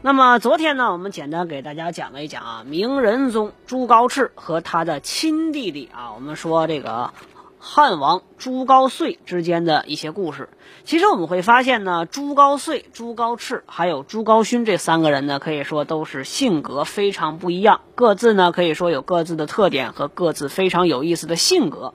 [0.00, 7.12] 那么昨天呢，我们简单给大家讲了一讲啊，明仁宗朱高炽和他的亲弟弟啊，我们说这个
[7.58, 10.50] 汉王朱高燧之间的一些故事。
[10.84, 21.92] 其实我们会发现呢，朱高燧、朱高炽还有朱高勋这三个人呢，可以说都是性格非常不一样，各自呢可以说有各自的特点和各自非常有意思的性格。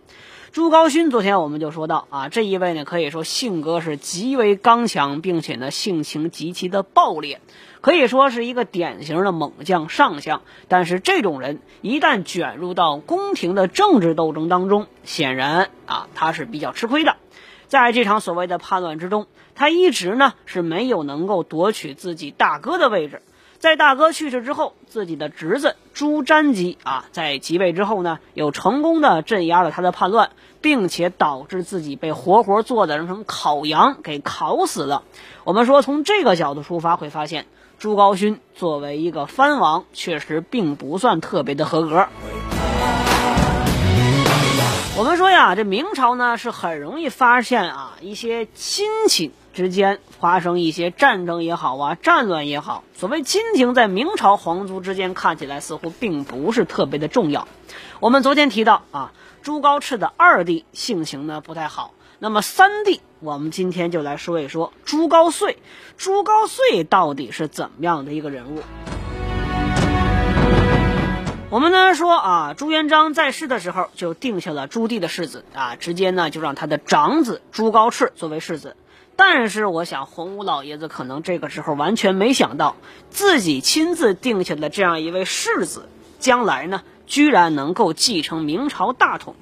[0.53, 7.41] 朱高勋，昨天我们就说到啊，这一位呢，可以说性格是极为刚强，并且呢，性情极其的暴烈，
[7.81, 10.43] 可以说是一个典型的猛将上将。
[10.67, 17.15] 但是这种人一旦卷入到宫廷的政治斗争当中，显然啊，他是比较吃亏的。
[17.65, 23.23] 在这场所谓的叛乱之中，他一直呢是没有能够夺取自己大哥的位置。
[23.63, 35.03] 在大哥去世之后，自己的侄子朱瞻基啊，在即位之后呢，又成功的镇压了他的叛乱，并且导致自己被活活做的成烤羊给烤死了。
[35.45, 37.45] 我们说从这个角度出发，会发现
[37.79, 42.09] 朱高煦作为一个藩王，确实并不算特别的合格。
[44.95, 52.83] 我们说呀，这明朝呢是很容易发现啊一些亲戚之间发生一些战争也好啊，战乱也好。
[52.93, 57.47] 所谓亲情，在明朝皇族之间看起来似乎并不是特别的重要。
[58.01, 61.95] 我们昨天提到啊，朱高炽的二弟性情呢不太好。
[62.19, 65.55] 那么三弟，我们今天就来说一说朱高燧。
[65.97, 68.61] 朱高燧到底是怎么样的一个人物？
[71.53, 78.75] 我们呢说啊，朱元璋在世的时候就定下了朱棣的世子啊，直接呢就让他的长子朱高炽作为世子。
[79.15, 82.75] 但是我想，洪武老爷子可能这个时候完全没想到，
[83.11, 85.87] 自己亲自定下的这样一位世子，
[86.17, 89.35] 将来呢居然能够继承明朝大统。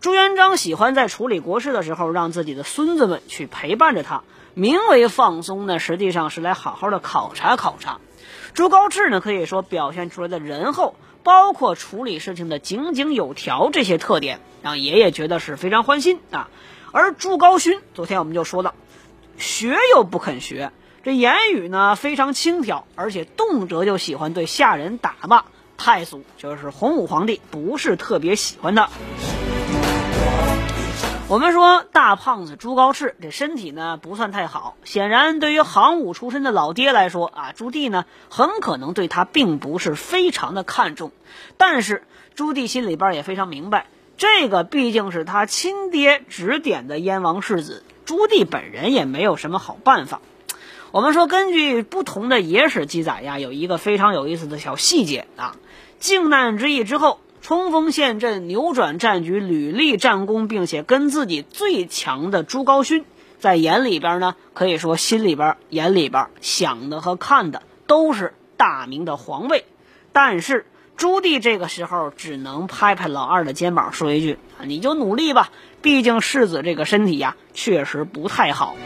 [0.00, 4.22] 朱元璋喜欢在处理国事的时候，让自己的孙子们去陪伴着他，
[4.54, 7.98] 名为放松呢，实际上是来好好的考察考察。
[8.54, 10.94] 朱高炽呢，可以说表现出来的仁厚。
[11.22, 16.48] 包括处理事情的井井有条这些特点，让爷爷觉得是非常欢心啊。
[16.92, 18.74] 而朱高勋，昨天我们就说到，
[19.38, 20.72] 学又不肯学，
[21.02, 25.44] 这言语呢非常轻佻，而且动辄就喜欢对下人打骂，
[25.76, 28.88] 太祖就是洪武皇帝不是特别喜欢他。
[31.30, 41.12] 我们说大胖子朱高炽这身体呢不算太好，显然对于行武出身的老爹来说啊，朱棣呢很可能对他并不是非常的看重。
[41.56, 42.02] 但是
[42.34, 43.86] 朱棣心里边也非常明白，
[44.16, 50.20] 这个毕竟是他亲爹指点的燕王世子，朱棣本人也没有什么好办法。
[50.90, 55.54] 我们说根据不同的野史记载呀，有一个非常有意思的小细节啊，
[56.00, 57.20] 靖难之役之后。
[57.42, 63.04] 冲锋陷阵，扭转战局，屡立战功，并且跟自己最强的朱高勋
[63.38, 69.64] 在眼里边呢，可以说心里边、眼里边想的和看的都是大明的皇位。
[70.12, 75.50] 但是朱棣这个时候只能拍拍老二的肩膀，说一句：“你就努力吧，
[75.80, 78.76] 毕竟世子这个身体呀，确实不太好。”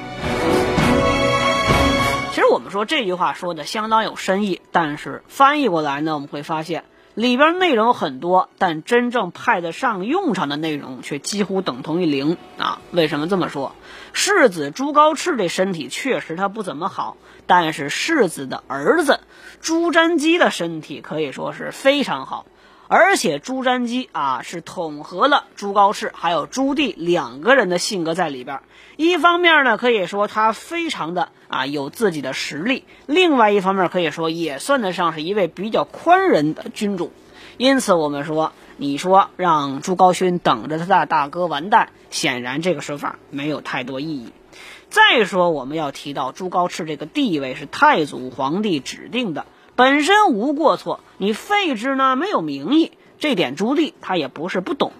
[2.32, 6.84] 其实我们说这句话说的相当有深意，但是翻译过来呢，我们会发现。
[7.14, 12.80] 里边内容很多，但真正派得上用场的内容却几乎等同于零啊！
[12.90, 13.76] 为什么这么说？
[14.12, 17.16] 世子朱高炽这身体确实他不怎么好，
[17.46, 19.20] 但是世子的儿子
[19.60, 22.46] 朱瞻基的身体可以说是非常好。
[22.86, 28.60] 而且朱瞻基啊，是统合了朱高炽还有朱棣两个人的性格在里边。
[28.96, 37.12] 一方面呢，可以说他非常的啊有自己的实力；另外一方面，可以说也算得上是一位比较宽仁的君主。
[37.56, 44.32] 因此，我们说，你说让朱高勋等着他的大哥完蛋，显然这个说法没有太多意义。
[44.90, 49.46] 再说，我们要提到朱高炽这个地位是太祖皇帝指定的。
[49.76, 54.92] 本身无过错，你废之呢没有名义，这点朱棣他也不是不懂。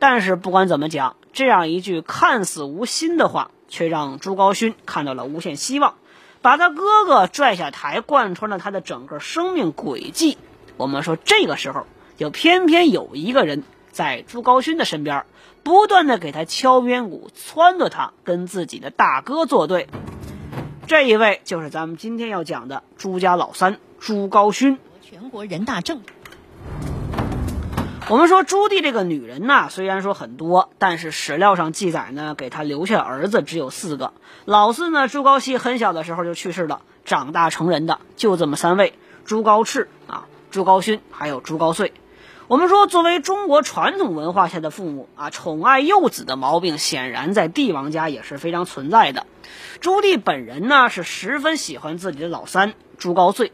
[0.00, 5.94] 但是不管怎么讲，这样一句看似无心的话，却让朱高煦看到了无限希望，
[6.42, 10.38] 把他哥哥拽下台，贯穿了他的整个生命轨迹。
[10.76, 11.86] 我们说这个时候，
[12.16, 13.62] 就偏偏有一个人
[13.92, 15.24] 在朱高煦的身边，
[15.62, 19.86] 不断的给他敲边鼓，撺掇他跟自己的大哥作对。
[20.88, 24.78] 这一位就是咱们今天要讲的朱家老三朱高勋。
[25.02, 26.00] 全国人大政。
[28.08, 34.14] 我们说朱棣这个女人呐，虽然说很多，但是史料上记载呢，给她留下儿子只有四个。
[34.46, 38.94] 老四呢，朱高煦很小的时候就去世了，长大成人的就这么三位：
[39.26, 41.92] 朱高炽啊、朱高勋，还有朱高燧。
[42.48, 49.26] 我们说，作为中国传统文化下的父母啊，宠爱幼子的毛病，显然在帝王家也是非常存在的。
[49.80, 53.50] 朱棣本人呢，是十分喜欢自己的老三朱高燧。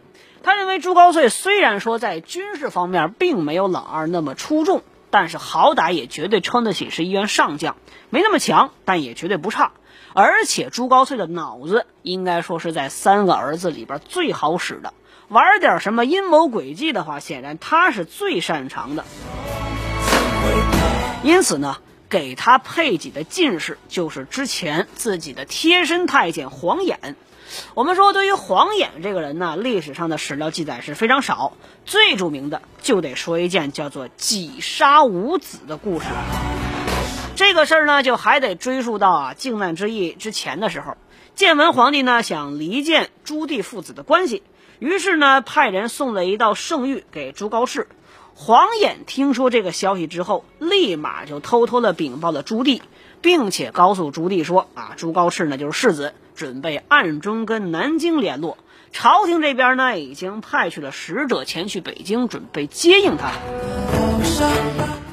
[0.46, 7.74] 他认为朱高燧虽然说在军事方面并没有老二那么出众，但是好歹也绝对称得起是一员上将，
[8.10, 9.72] 没那么强，但也绝对不差。
[10.12, 14.94] 而且朱高燧的脑子应该说是在三个儿子里边最好使的，
[15.26, 19.04] 玩点什么阴谋诡计的话，显然他是最擅长的。
[21.24, 21.78] 因此呢，
[22.08, 27.16] 给他配给的进士就是之前自己的贴身太监黄衍。
[27.74, 31.52] 我们说，对于黄衍这个人呢，历史上的史料记载是非常少。
[31.84, 36.24] 最著名的就得说一件叫做“挤杀五子”的故事了。
[37.36, 40.96] 这个事儿呢，就还得追溯到啊靖难之役之前的时候。
[41.34, 44.42] 建文皇帝呢想离间朱棣父子的关系，
[44.78, 47.84] 于是呢派人送了一道圣谕给朱高炽。
[48.34, 52.80] 黄衍听说这个消息之后，立马就偷偷的禀报了朱棣，
[53.26, 56.14] 并且告诉朱棣说啊，朱高炽呢就是世子。
[56.36, 58.56] 准备暗中跟南京联络，
[58.92, 63.32] 朝廷这边呢已经派去了使者前去北京，准备接应他。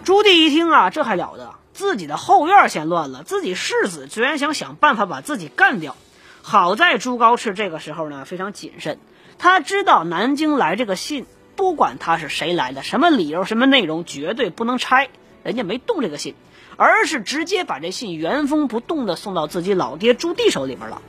[0.03, 1.55] 朱棣一听啊，这还了得！
[1.73, 5.95] 自己的后院先乱了，自己世子居然想想办法把自己干掉。
[6.43, 8.99] 好在朱高炽这个时候呢非常谨慎，
[9.39, 11.25] 他知道南京来这个信，
[11.55, 15.09] 不管他是谁来的，什么理由、什么内容，绝对不能拆。
[15.41, 16.35] 人家没动这个信，
[16.77, 21.01] 而是直接把这信原封不动的送到自己老爹朱棣手里边了。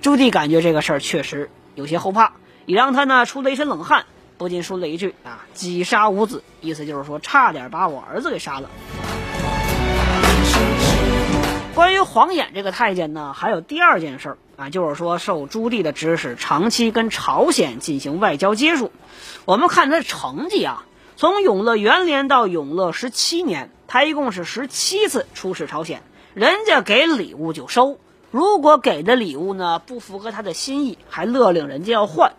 [0.00, 2.32] 朱棣感觉这个事儿确实有些后怕，
[2.66, 4.04] 也让他呢出了一身冷汗，
[4.36, 8.68] 不禁说了一句：“啊，己杀五子”，意思就是说差点把我儿子给杀了。
[11.74, 18.92] 关于黄衍这个太监呢，还有第二件事儿啊，就是说受朱棣的指使，长期跟朝鲜进行外交接触。
[19.46, 20.84] 我们看他的成绩啊，
[21.16, 26.02] 从永乐元年到永乐十七年，他一共是十七次出使朝鲜，
[26.32, 27.98] 人家给礼物就收。
[28.30, 32.32] 如果给的礼物呢不符合他的心意，还勒令人家要换。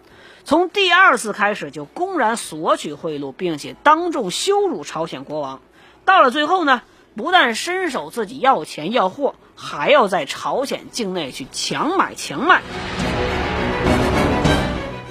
[0.46, 5.62] 从第二次开始就公然索取贿赂，并且当众羞辱朝鲜国王。
[6.06, 6.82] 到了最后呢，
[7.16, 12.64] 不但伸手自己要钱要货，还要在朝鲜境内去强买强卖。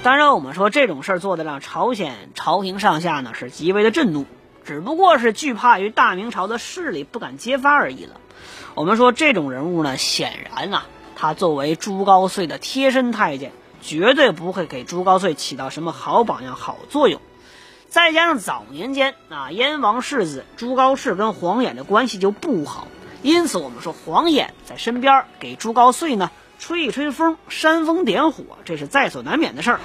[0.03, 4.27] 当然，我们说这种事儿做的让朝鲜朝廷上下呢是极为的震怒，
[4.65, 8.21] 只不过是惧怕于大明朝的势力不敢揭发而已了。
[8.75, 10.87] 我们说这种人物呢，显然啊，
[11.17, 17.21] 他作为朱高燧的贴身太监，绝对不会给朱高燧起到什么好榜样、好作用。
[17.89, 22.89] 再加上早年间啊，燕王世子朱高炽跟黄衍的关系就不好，
[23.23, 29.81] 因此我们说黄衍在身边给朱高燧呢吹一吹风、煽风点火，这是在所难免的事儿。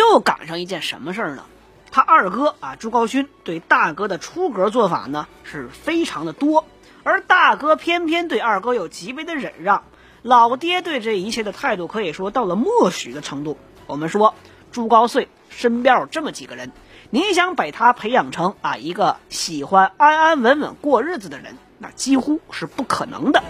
[0.00, 1.44] 又赶上一件什么事儿呢？
[1.90, 6.64] 他二哥啊，朱高勋对大哥的出格做法呢是非常的多，
[7.02, 9.82] 而大哥偏偏对二哥有极为的忍让。
[10.22, 13.58] 老爹对这一切的态度可以说到了默许的程度。
[13.86, 14.34] 我们说
[14.72, 16.72] 朱高燧身边有这么几个人，
[17.10, 23.42] 你想把他培养成啊一个喜欢安安稳稳过日子的人，那几乎是不可能的。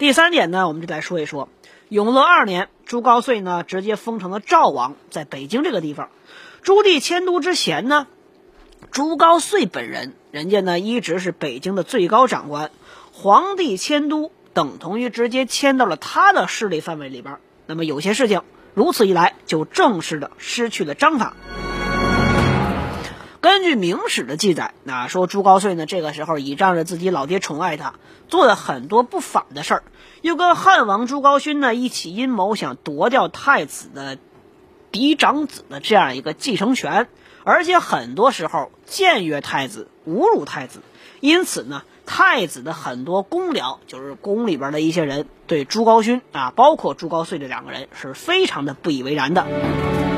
[0.00, 1.50] 第三点呢，我们就来说一说。
[1.90, 6.08] 永乐二年，朱高燧呢直接封成了赵王，在北京这个地方。
[6.62, 8.06] 朱棣迁都之前呢，
[8.92, 12.70] 朱高燧本人，人家呢一直是北京的最高长官。
[13.12, 17.36] 皇帝迁都等同于直接迁到了他的势力范围里边。
[17.66, 18.40] 那么有些事情，
[18.72, 21.36] 如此一来就正式的失去了章法。
[23.40, 27.94] 根据明史的记载，那说朱高燧呢，这个时候倚仗着自己老爹宠爱他，
[28.28, 29.82] 做了很多不法的事儿，
[30.20, 34.18] 又跟汉王朱高勋呢一起阴谋，想夺掉太子的
[34.90, 37.08] 嫡长子的这样一个继承权，
[37.42, 40.82] 而且很多时候僭越太子，侮辱太子，
[41.20, 50.09] 因此呢，太子的很多公僚，就是宫里边的一些人，对朱高勋啊，包括朱高燧这两个人，是非常的不以为然的。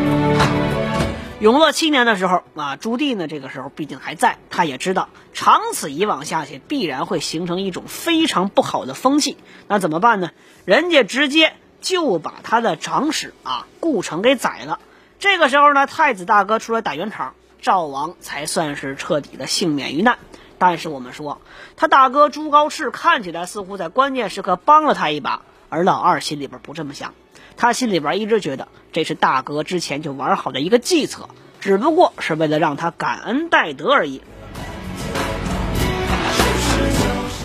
[1.43, 9.37] 永乐七年的时候啊，朱棣呢，这个时候毕竟还在，他也知道长此以往下去，必然会形成一种非常不好的风气。
[9.67, 10.31] 那怎么办呢？
[10.65, 14.79] 人家直接就把他的长史啊顾城给宰了。
[15.19, 20.19] 这个时候呢，太子大哥出来打圆场，赵王才算是彻底的幸免于难。
[20.59, 21.41] 但是我们说，
[21.75, 27.15] 他大哥朱高炽看起来似乎在关键时刻帮了他一把，而老二心里边不这么想，
[27.56, 31.28] 他心里边一直觉得这是大哥之前就玩好的一个计策，
[31.61, 34.21] 只不过是为了让他感恩戴德而已。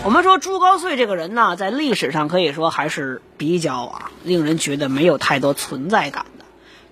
[0.04, 6.24] 我们说朱高燧这个人呢，在历史上可以说还是比较啊，令人觉得没有太多存在感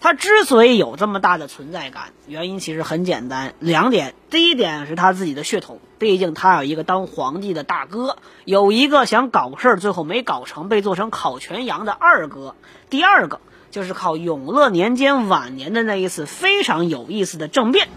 [0.06, 4.14] 他之所以有这么大的存在感，原因其实很简单，两点。
[4.30, 12.54] 第一点是他自己的血统，毕竟他有一个当皇帝的大哥，有一个想搞事儿最后没搞成被做成烤全羊的二哥。
[12.88, 13.40] 第二个
[13.72, 17.88] 就是靠永乐年间晚年的那一次非常有意思的政变。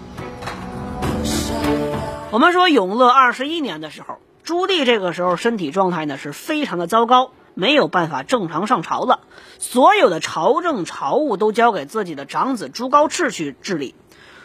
[2.32, 4.18] 我们说永乐二十一年的时候。
[4.42, 9.20] 朱棣这个时候身体状态呢是非常的糟糕，没有办法正常上朝了，
[9.58, 13.96] 所有的朝政朝务都交给自己的长子朱高炽去治理。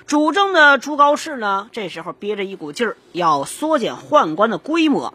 [0.09, 5.15] 主政的朱高炽呢，这时候憋着一股劲儿，要缩减宦官的规模。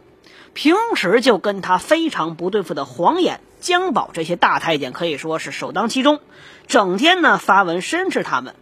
[0.54, 6.22] 平时就跟他非常不对付的黄衍、姜宝这些大太监可以说是首当其冲，
[6.68, 8.56] 整天呢发文申斥他们。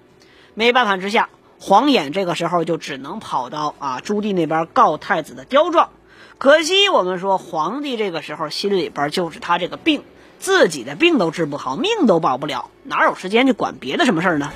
[0.56, 1.30] 没办法之下，
[1.60, 5.92] 黄衍这个时候就只能跑到啊朱棣那边告太子的刁状。
[6.40, 10.04] 可惜，我们说皇帝这个时候心里边就是他这个病，
[10.38, 14.52] 自己的病都治不好，命都保不了，哪有时间去管别的什么事儿呢？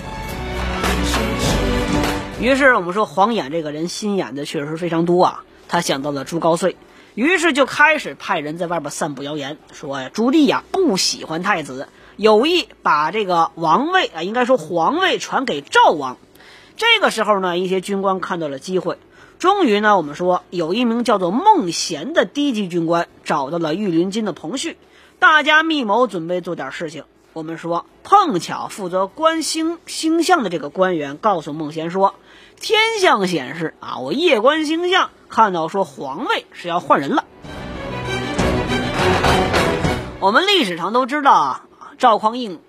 [2.39, 6.75] 于是我们说黄衍这个人心眼子确实非常多啊，他想到了朱高燧，
[7.15, 16.17] 于是就开始派人在外边散布谣言，说朱棣呀不喜欢太子，有意把这个王位啊，应该说皇位传给赵王。
[16.77, 18.99] 这个时候呢，一些军官看到了机会。
[19.41, 24.77] 终于呢，我们说有一名叫做孟贤的低级军官找到了御林军的彭旭，
[25.17, 27.05] 大家密谋准备做点事情。
[27.33, 32.13] 我们说碰巧负责观星星象的这个官员告诉孟贤说，
[32.59, 37.25] 天象显示啊，我夜观星象看到说皇位是要换人了。
[40.19, 41.65] 我们历史上都知道啊，
[41.97, 42.59] 赵匡胤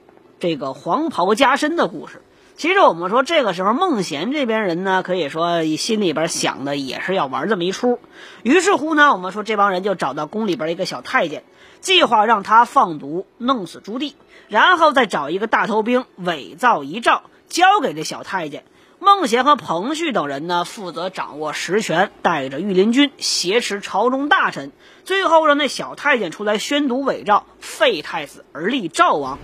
[0.41, 2.23] 这个黄袍加身的故事。
[2.55, 7.99] 其实我们说，这个时候孟贤这边人呢，可以说心里边想的也是要玩这么一出。
[8.43, 11.43] 于是乎呢，我们说这帮人就找到宫里边一个小太监，
[11.81, 14.13] 计划让他放毒弄死朱棣，
[14.49, 18.65] 然后再找一个大头兵伪造遗诏交给这小太监。
[19.01, 24.71] 孟贤和彭旭等人呢，负责掌握实权，带着御林军挟持朝中大臣，
[25.03, 29.41] 最后让那小太监出来宣读伪诏，废太子而立赵王。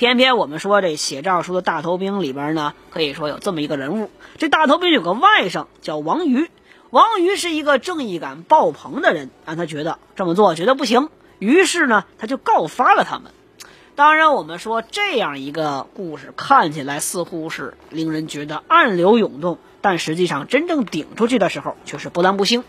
[0.00, 4.08] 偏偏我们说这写诏书的大头兵里边呢，可以说有这么一个人物。
[4.38, 6.48] 这大头兵有个外甥叫王瑜，
[6.88, 13.32] 王瑜是一个正义感爆棚的人，让他觉得这么做觉得不行，于是呢他就告发了他们。
[13.94, 22.64] 当然，我们说这样一个故事看起来似乎是令人觉得暗流涌动，但实际上真正顶出去的时候却是波澜不兴。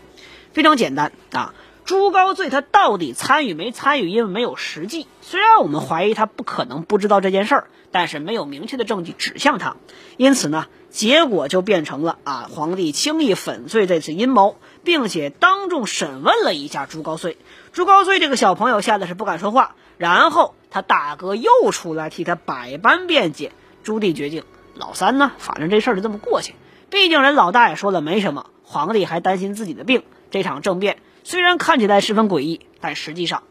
[0.52, 1.54] 非常简单啊。
[1.84, 4.08] 朱高燧他到底参与没参与？
[4.08, 5.06] 因为没有实际。
[5.20, 9.76] 虽然我们怀疑他不可能不知道这件事儿，但是没有明确的证据指向他。
[10.16, 17.36] 因此呢，结果就变成了啊，皇帝轻易粉碎这次阴谋，并且当众审问了一下朱高燧。
[17.72, 19.74] 朱高燧这个小朋友吓得是不敢说话。
[19.98, 23.52] 然后他大哥又出来替他百般辩解。
[23.82, 26.54] 朱棣决定，老三呢，反正这事儿就这么过去。
[26.90, 30.04] 毕竟人老大也说了没什么，皇帝还担心自己的病。
[30.30, 30.98] 这场政变。
[31.24, 33.42] 虽然看起来十分诡异，但实际上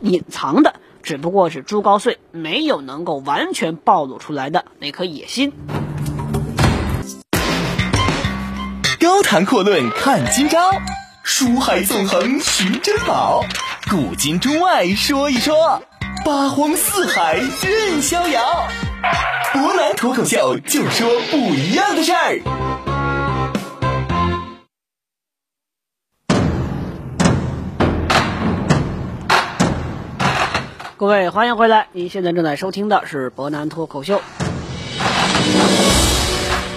[0.00, 5.52] 隐藏的只不过是朱高燧没有能够完全暴露出来的那颗野心。
[8.98, 10.72] 高谈阔论看今朝，
[11.22, 13.44] 书海纵横寻珍宝，
[13.90, 15.82] 古今中外说一说，
[16.24, 18.68] 八荒四海任逍遥。
[19.52, 22.95] 博南脱口秀就说不一样的事儿。
[30.98, 31.88] 各位，欢迎回来！
[31.92, 34.18] 您现在正在收听的是博南脱口秀。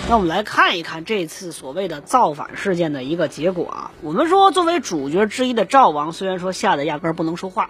[0.09, 3.91] 那我们来看一看这次所谓的造反事件的一个结果啊。
[4.01, 7.69] 我们说，作为主角之一的赵王，虽然说吓得压根儿不能说话，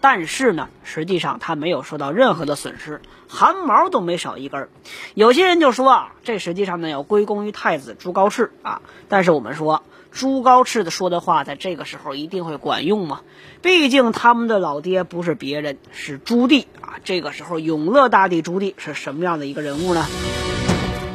[0.00, 4.70] 但是呢，实际上他没有受到任何的损失，汗毛都没少一根儿。
[5.12, 8.80] 有些人就说啊，这实际上呢要归功于太子朱高炽啊。
[9.10, 9.82] 但是我们说。
[10.10, 13.20] 朱高炽的说的话，在这个时候一定会管用吗？
[13.62, 16.98] 毕竟他们的老爹不是别人，是朱棣啊。
[17.04, 20.06] 这个时候，永乐大帝朱棣是什么样的一个人物呢？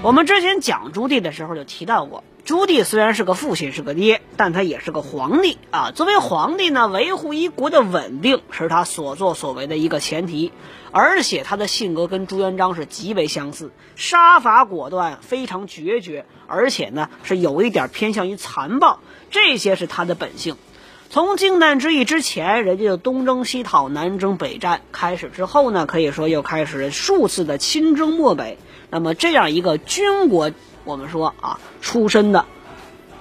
[0.05, 5.89] 我们之前讲朱棣的时候就提到过，朱棣虽然是个父亲，是个爹，但他也是个皇帝啊。
[5.95, 10.51] 作为皇帝呢，维护一国的稳定是他所作所为的一个前提。
[10.91, 18.99] 而且他的性格跟朱元璋是极为相似，杀伐果断，非常决绝，而且呢是有一点偏向于残暴，
[19.31, 20.55] 这些是他的本性。
[21.09, 28.59] 从靖难之役之前，人家就东征西讨、南征北战开始之后呢，可以说又开始数次的亲征漠北。
[28.89, 30.51] 那么这样一个军国，
[30.83, 32.45] 我们说啊，出身的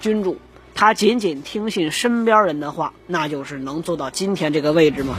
[0.00, 0.38] 君主，
[0.74, 5.16] 他仅仅听信身边人的话，那就是能做到今天这个位置吗？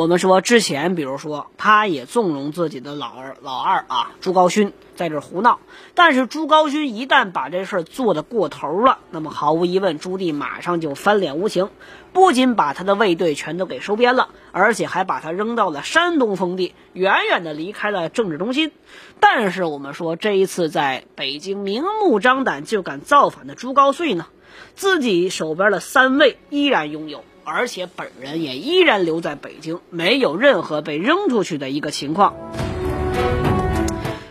[0.00, 5.60] 我们说之前，比如说，他也纵容自己的老二老二啊，朱高勋在这胡闹。
[5.94, 11.68] 但是朱高勋一旦把这事儿做得过头了，那么毫无疑问，朱棣马上就翻脸无情，
[12.14, 18.72] 不仅把他的卫队全都给收编了，而且还把他扔到了山东封地，远远的离开了政治中心。
[19.20, 24.28] 但是我们说，这一次在北京明目张胆就敢造反的朱高燧呢，
[24.74, 27.22] 自己手边的三卫依然拥有。
[27.44, 32.34] 而且本人也依然留在北京，没有任何被扔出去的一个情况。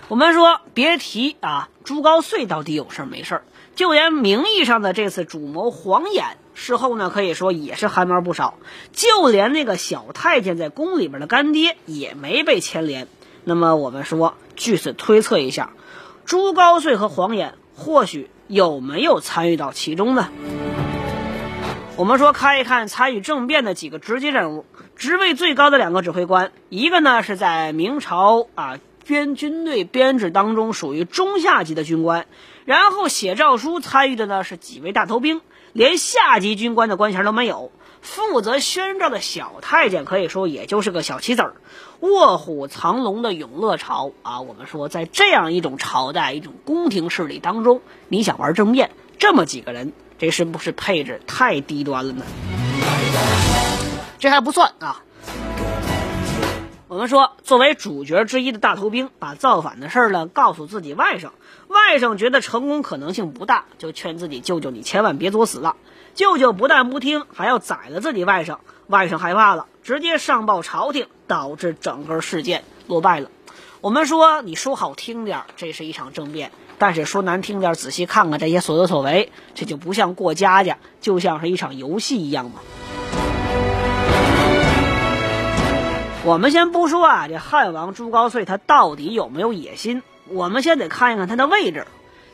[0.08, 3.44] 我们说，别提啊，朱高燧到底有事儿没事儿
[3.76, 8.56] 就连名义上的这次主谋黄衍，事后呢可以说也是汗毛不少。
[8.92, 13.08] 就连那个小太监在宫里边的干爹也没被牵连。
[13.44, 15.72] 那么我们说，据此推测一下，
[16.26, 20.30] 朱高燧和黄衍或许有没有参与到其中呢？
[22.00, 24.64] 我们说，看一看参与政变的几个直接人物，
[24.96, 32.26] 职位最高的两个指挥官，一个呢是在明朝啊编军队编制当中属于中下级的军官，
[32.64, 35.42] 然后写诏书参与的呢是几位大头兵，
[35.74, 37.70] 连下级军官的官衔都没有。
[38.00, 41.56] 负责宣诏的小太监可以说也就是个小棋子儿。
[42.00, 49.92] 卧虎藏龙的永乐朝啊，我们说在这样一种朝代、一种宫廷势力当中，你想玩政变，这么几个人。
[50.20, 52.24] 这是不是配置太低端了呢？
[54.20, 55.02] 这还不算啊！
[56.90, 61.30] 我们说，作为主角之一的大头兵，把造反的事儿呢告诉自己外甥，
[61.70, 65.78] 外甥觉得成功可能性不大，就劝自己舅舅你千万别作死了。
[66.16, 68.58] 舅舅不但不听，还要宰了自己外甥。
[68.88, 73.30] 外甥害怕了，直接上报朝廷，导致整个事件落败了。
[73.80, 76.52] 我们说，你说好听点儿，这是一场政变。
[76.80, 82.62] 但是说难听点，仔细看看这些所作所为，这就不像过家家，就像是一场游戏一样嘛。
[86.24, 90.04] 我们先不说啊，这汉王朱高燧他到底有没有野心？
[90.30, 91.86] 我们先得看一看他的位置。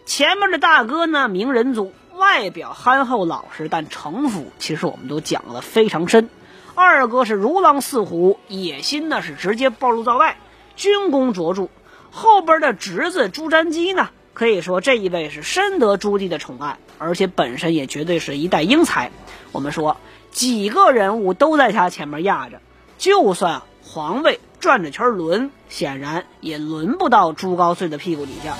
[0.05, 6.29] 前面的大哥呢，明仁宗，外表憨厚老实，但城府其实我们都讲的非常深。
[6.75, 10.37] 二哥是如狼似虎，野心呢是直接暴露在外，
[10.75, 11.69] 军功卓著。
[12.11, 14.09] 后边的侄子朱瞻基呢？
[14.35, 19.09] 可以说这一位是深得朱棣的宠爱，而且本身也绝对是一代英才。
[19.53, 19.95] 我们说
[20.29, 22.59] 几个人物都在他前面压着，
[22.97, 28.57] 就算皇位转着圈轮，显然也轮不到朱高燧的屁股底下。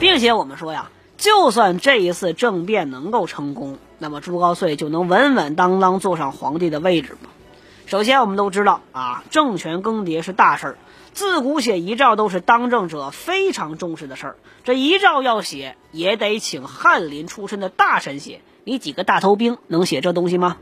[0.00, 7.30] 并且我们说呀，就算这一次政变能够成功，那么朱高燧就能稳稳当当坐上皇帝的位置吗？
[7.86, 10.78] 首先，我们都知道啊，政权更迭是大事儿。
[11.16, 20.58] 自古写遗诏都是当政者非常重视的事儿，这遗诏要写也得请翰林出身的大臣写，你几个大头兵能写这东西吗？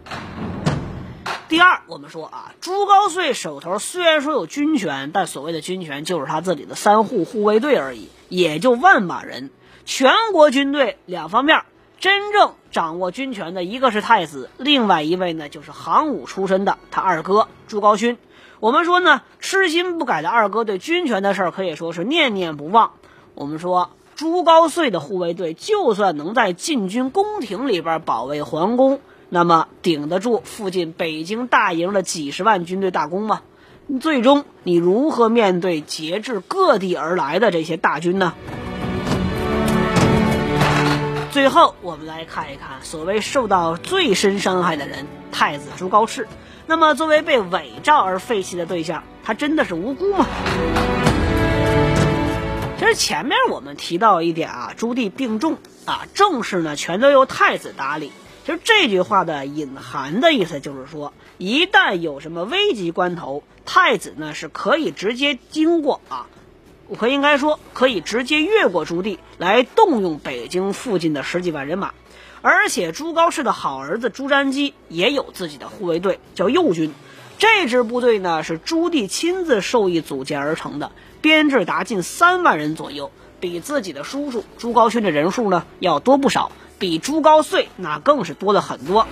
[1.49, 9.51] 第二，我们说啊，朱高燧手头虽然说有军权，但所谓的军权就是他自己的三户护卫队而已，也就万把人。
[9.85, 11.63] 全国军队两方面，
[11.99, 18.17] 真正掌握军权的一个是太子，另外一位呢就是行武出身的他二哥朱高勋。
[18.65, 22.93] 我们说呢，痴心不改的二哥对军权的事儿可以说是念念不忘。
[23.35, 33.43] 我们说朱高燧的护卫队就算能在禁军宫廷里边保卫皇宫，那么顶得住附近北京大营的几十万军队大攻吗？
[34.01, 38.33] 最终你如何面对节制各地而来的这些大军呢？
[41.33, 46.25] 最后，我们来看一看所谓受到最深伤害的人——太子朱高炽。
[46.67, 50.27] 那么，作为被伪造而废弃的对象，他真的是无辜吗？
[52.79, 58.13] 其实前面我们提到一点啊，朱棣病重啊，政事呢全都由太子打理。
[58.47, 66.27] 其实这句话的隐含的意思就是说，一旦有什么危急关头，太子呢是可以直接经过啊，
[66.89, 71.93] 我应该说可以直接越过朱棣来动用北京附近的十几万人马。
[72.45, 76.93] 而且朱高炽的好儿子朱瞻基也有自己的护卫队，叫右军。
[77.39, 89.07] 这支部队呢是朱棣亲自授意组建而成的，编制达近三万人左右，比自己的叔叔朱高煦的人数呢要多不少，比朱高燧那更是多了很多。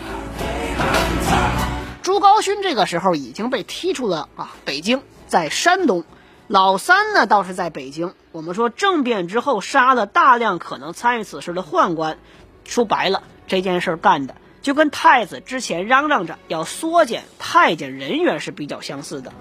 [2.02, 6.04] 朱高煦这个时候已经被踢出了啊北京，在山东。
[6.48, 8.12] 老三呢倒是在北京。
[8.30, 12.18] 我们说政变之后杀了大量可能参与此事的宦官，
[12.64, 14.34] 说白了这件事干的。
[14.62, 19.32] 就跟太子之前嚷嚷着要缩减太监人员是比较相似的，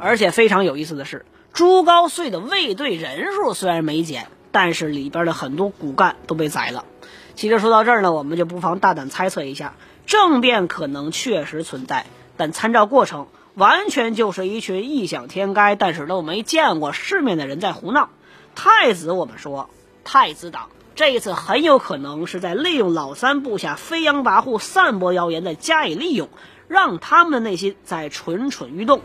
[0.00, 6.86] 而且非常有意思的是，朱高燧的卫队人数虽然没减，但是里边的很多骨干都被宰了。
[7.34, 9.74] 其实说到这儿呢，我们就不妨大胆猜测一下，
[10.06, 12.06] 政变可能确实存在，
[12.38, 18.08] 但参照过程，完全就是一群异想天开但是都没见过世面的人在胡闹。
[18.54, 19.68] 太子，我们说
[20.04, 20.68] 太子党。
[20.94, 26.28] 这一次很有可能是在利用老三部下飞扬跋扈、散播谣言，的加以利用，
[26.68, 29.00] 让他们的内心在蠢蠢欲动。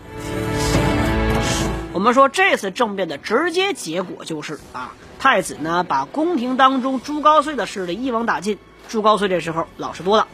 [1.94, 8.60] 我们说这次政变的直接结果就是啊，太子呢把宫廷当中朱高燧的势力一网打尽。
[8.90, 10.28] 朱高燧这时候老实多了。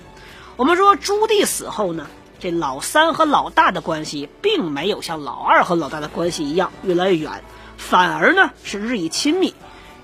[0.57, 2.07] 我们说朱棣死后呢，
[2.39, 7.43] 这老三和老大的关系并没有像老二和老大的关系一样越来越远，
[7.77, 9.53] 反而呢是日益亲密。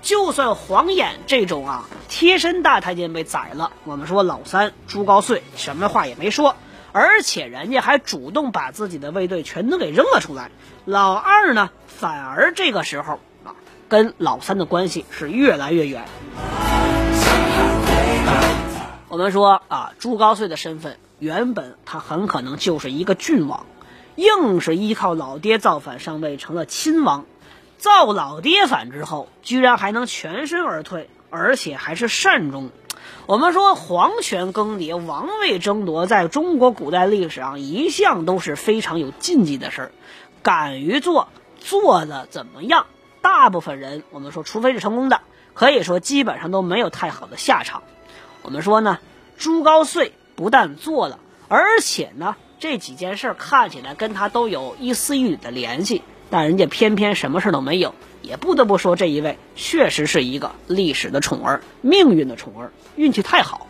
[0.02, 6.56] 就算黄衍这种啊贴身大太监被宰了，我们说老三朱高燧什么话也没说，
[6.92, 10.50] 而且人家还主动把自己的卫队全都给扔了出来。
[10.86, 13.54] 老二呢，反而这个时候啊，
[13.88, 16.04] 跟老三的关系是越来越远。
[19.08, 23.66] 我们说啊，朱高燧的身份原本他很可能就是一个郡王，
[24.16, 27.26] 硬是依靠老爹造反上位成了亲王。
[27.80, 32.68] 造老爹反之后，居然还能全身而退，而且还是善终。
[33.24, 39.92] 我们说皇权更迭、王位争夺，在中国古代历史上一向都是非常有禁忌的事儿。
[40.42, 42.84] 敢于做，做的怎么样？
[43.22, 45.22] 大部分人，我们说，除非是成功的，
[45.54, 47.82] 可以说基本上都没有太好的下场。
[48.42, 48.98] 我们说呢，
[49.38, 56.02] 朱高燧不但做了，而且呢，这几件事看起来跟他都有一丝一缕的联系。
[56.30, 63.66] 但人家偏偏什么事都没有，也不得不说这一位确实是一个历史的宠儿，命运的宠儿，运气太好。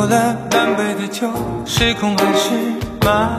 [0.00, 1.28] 过了半杯的酒，
[1.66, 2.48] 是空还是
[3.04, 3.38] 满？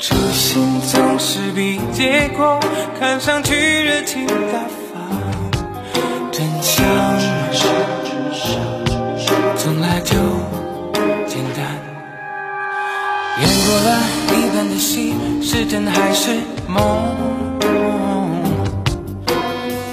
[0.00, 2.58] 初心总是比结果
[2.98, 4.96] 看上去热情大方，
[6.32, 6.86] 真相
[9.58, 10.14] 从来就
[11.26, 11.62] 简单。
[13.42, 16.30] 演过了一半的戏，是真还是？
[16.66, 16.80] 梦，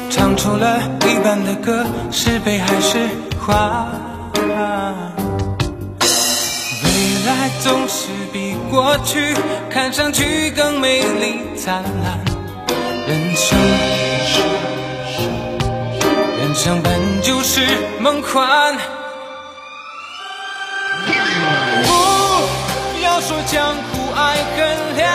[0.10, 3.10] 唱出了一半的歌，是悲还是
[3.45, 3.88] 欢？
[6.84, 6.89] 未
[7.25, 9.36] 来总是比过去
[9.69, 12.19] 看上去更美丽灿烂。
[13.06, 13.58] 人生，
[16.39, 17.67] 人生本就是
[17.99, 18.77] 梦幻。
[21.06, 25.06] 不要说江湖爱恨两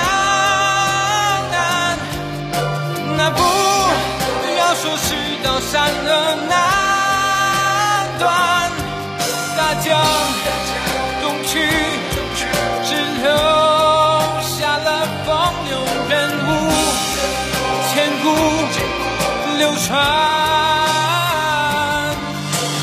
[1.50, 1.98] 难，
[3.16, 3.40] 那不
[4.58, 4.68] 要。
[4.74, 6.77] 说世道善恶难
[19.88, 19.96] 流传，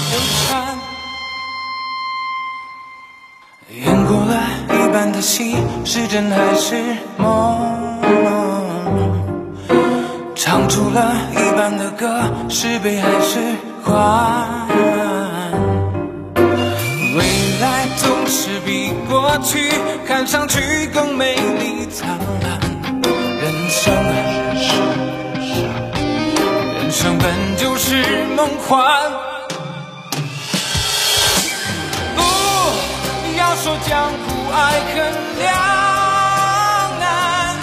[0.10, 0.50] 流传。
[3.70, 4.34] 演过了
[4.70, 7.30] 一半的戏，是真还是梦？
[10.36, 13.40] 唱出了一半的歌，是悲还是
[13.84, 14.68] 欢？
[17.16, 17.24] 未
[17.62, 19.72] 来总是比过去
[20.08, 22.60] 看上去更美丽灿烂。
[23.42, 23.94] 人生，
[28.46, 28.78] 疯狂。
[32.16, 32.22] 不
[33.36, 34.56] 要说江湖爱
[34.94, 34.96] 恨
[35.40, 35.50] 两
[37.00, 37.58] 难，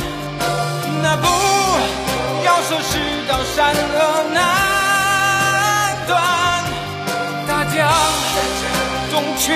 [1.00, 1.26] 那不
[2.44, 2.60] 要。
[2.62, 4.40] 说世道善恶难
[6.08, 6.20] 断，
[7.46, 7.76] 大江
[9.12, 9.54] 东去，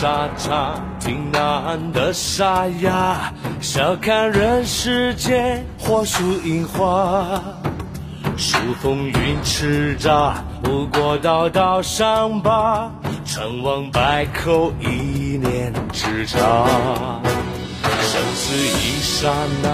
[0.00, 7.42] 沙场，听呐喊的沙哑，笑看人世间火树银花。
[8.36, 12.88] 数风云叱咤，不过道道伤疤，
[13.24, 16.38] 成王败寇一念之差。
[18.00, 19.32] 生死一刹
[19.64, 19.68] 那，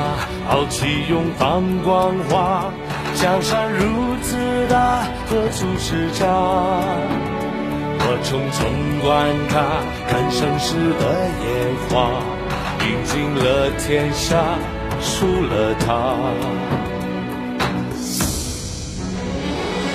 [0.49, 2.73] 豪气永放光华。
[3.15, 4.39] 江山如此
[4.71, 6.27] 大，何处是家？
[8.07, 8.61] 我匆匆
[9.01, 9.09] 观
[9.49, 9.55] 看，
[10.07, 11.03] 看盛世的
[11.41, 11.49] 烟
[11.89, 11.93] 花，
[12.85, 13.43] 饮尽了
[13.79, 14.37] 天下，
[15.01, 15.89] 输了他，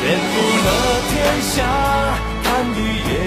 [0.02, 0.34] 颠覆
[0.66, 0.68] 了
[1.12, 1.54] 天下，
[2.44, 2.78] 看地
[3.12, 3.20] 也。